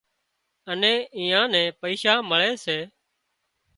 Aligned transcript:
اين 0.69 0.83
ايئان 1.17 1.45
نين 1.53 1.67
پئيشا 1.79 2.13
مۯي 2.29 2.51
سي 2.63 2.77